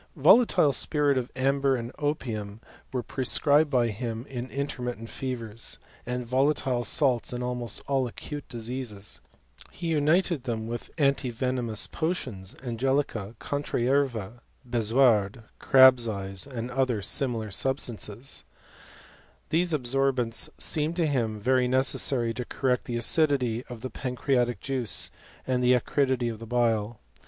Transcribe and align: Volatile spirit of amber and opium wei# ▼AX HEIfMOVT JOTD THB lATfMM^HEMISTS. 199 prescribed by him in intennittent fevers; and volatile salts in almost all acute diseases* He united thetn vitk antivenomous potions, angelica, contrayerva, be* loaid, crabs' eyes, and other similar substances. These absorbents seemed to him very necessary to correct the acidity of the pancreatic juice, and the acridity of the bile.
Volatile 0.15 0.73
spirit 0.73 1.15
of 1.15 1.29
amber 1.35 1.75
and 1.75 1.91
opium 1.99 2.59
wei# 2.91 3.01
▼AX 3.01 3.05
HEIfMOVT 3.05 3.05
JOTD 3.05 3.05
THB 3.05 3.05
lATfMM^HEMISTS. 3.05 3.13
199 3.13 3.15
prescribed 3.15 3.69
by 3.69 3.87
him 3.89 4.25
in 4.25 4.47
intennittent 4.49 5.09
fevers; 5.11 5.77
and 6.07 6.25
volatile 6.25 6.83
salts 6.83 7.31
in 7.33 7.43
almost 7.43 7.81
all 7.87 8.07
acute 8.07 8.49
diseases* 8.49 9.21
He 9.69 9.87
united 9.89 10.43
thetn 10.43 10.67
vitk 10.67 10.89
antivenomous 10.95 11.91
potions, 11.91 12.55
angelica, 12.63 13.35
contrayerva, 13.39 14.39
be* 14.67 14.79
loaid, 14.79 15.43
crabs' 15.59 16.07
eyes, 16.09 16.47
and 16.47 16.71
other 16.71 17.03
similar 17.03 17.51
substances. 17.51 18.43
These 19.49 19.71
absorbents 19.71 20.49
seemed 20.57 20.95
to 20.95 21.05
him 21.05 21.39
very 21.39 21.67
necessary 21.67 22.33
to 22.33 22.45
correct 22.45 22.85
the 22.85 22.97
acidity 22.97 23.63
of 23.69 23.81
the 23.81 23.91
pancreatic 23.91 24.61
juice, 24.61 25.11
and 25.45 25.63
the 25.63 25.75
acridity 25.75 26.27
of 26.27 26.39
the 26.39 26.47
bile. 26.47 26.97